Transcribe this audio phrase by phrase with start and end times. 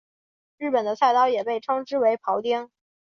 [0.57, 2.71] 日本的菜刀也被称之为庖丁。